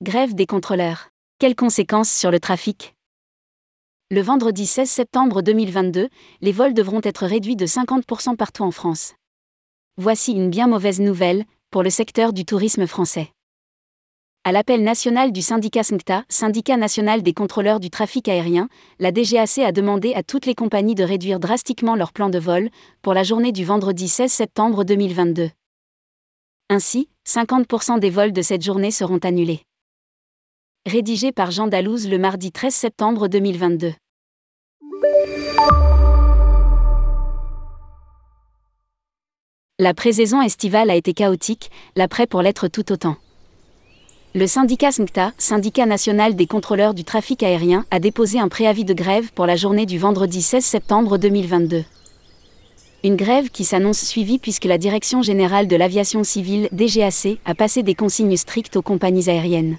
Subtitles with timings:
[0.00, 1.08] Grève des contrôleurs.
[1.40, 2.94] Quelles conséquences sur le trafic?
[4.12, 6.08] Le vendredi 16 septembre 2022,
[6.40, 9.16] les vols devront être réduits de 50% partout en France.
[9.96, 13.32] Voici une bien mauvaise nouvelle pour le secteur du tourisme français.
[14.44, 18.68] À l'appel national du syndicat SNCTA, syndicat national des contrôleurs du trafic aérien,
[19.00, 22.70] la DGAC a demandé à toutes les compagnies de réduire drastiquement leur plan de vol
[23.02, 25.50] pour la journée du vendredi 16 septembre 2022.
[26.70, 29.64] Ainsi, 50% des vols de cette journée seront annulés
[30.88, 33.92] rédigé par Jean Dalouse le mardi 13 septembre 2022.
[39.78, 43.16] La présaison estivale a été chaotique, l'après pour l'être tout autant.
[44.34, 48.94] Le syndicat SNCTA, syndicat national des contrôleurs du trafic aérien, a déposé un préavis de
[48.94, 51.84] grève pour la journée du vendredi 16 septembre 2022.
[53.04, 57.82] Une grève qui s'annonce suivie puisque la Direction générale de l'aviation civile, DGAC, a passé
[57.82, 59.78] des consignes strictes aux compagnies aériennes.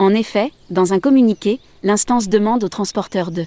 [0.00, 3.44] En effet, dans un communiqué, l'instance demande aux transporteurs de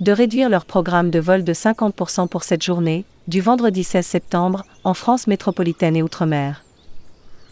[0.00, 4.64] de réduire leur programme de vol de 50% pour cette journée, du vendredi 16 septembre,
[4.82, 6.64] en France métropolitaine et Outre-mer.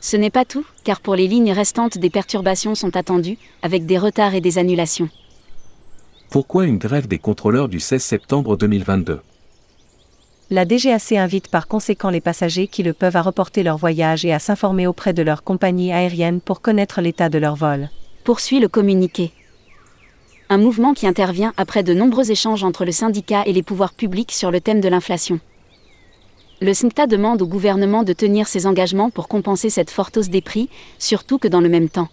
[0.00, 3.98] Ce n'est pas tout, car pour les lignes restantes des perturbations sont attendues, avec des
[3.98, 5.08] retards et des annulations.
[6.31, 9.20] Pourquoi une grève des contrôleurs du 16 septembre 2022
[10.51, 14.33] La DGAC invite par conséquent les passagers qui le peuvent à reporter leur voyage et
[14.33, 17.89] à s'informer auprès de leur compagnie aérienne pour connaître l'état de leur vol
[18.25, 19.33] poursuit le communiqué.
[20.48, 24.33] Un mouvement qui intervient après de nombreux échanges entre le syndicat et les pouvoirs publics
[24.33, 25.41] sur le thème de l'inflation.
[26.61, 30.43] Le SNCTA demande au gouvernement de tenir ses engagements pour compenser cette forte hausse des
[30.43, 32.09] prix, surtout que dans le même temps.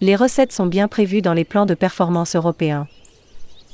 [0.00, 2.86] Les recettes sont bien prévues dans les plans de performance européens.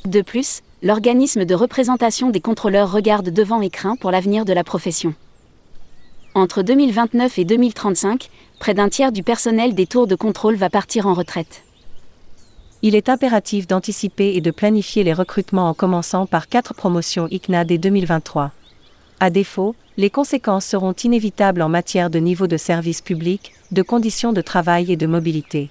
[0.05, 4.65] De plus, l'organisme de représentation des contrôleurs regarde devant et craint pour l'avenir de la
[4.65, 5.15] profession.
[6.35, 11.07] Entre 2029 et 2035, près d'un tiers du personnel des tours de contrôle va partir
[11.07, 11.63] en retraite.
[12.83, 17.65] Il est impératif d'anticiper et de planifier les recrutements en commençant par quatre promotions ICNA
[17.65, 18.53] dès 2023.
[19.19, 24.33] À défaut, les conséquences seront inévitables en matière de niveau de service public, de conditions
[24.33, 25.69] de travail et de mobilité.